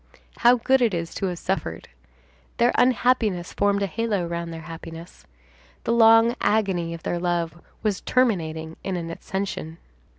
[0.37, 1.87] How good it is to have suffered!
[2.57, 5.27] Their unhappiness formed a halo round their happiness.
[5.83, 9.77] The long agony of their love was terminating in an ascension.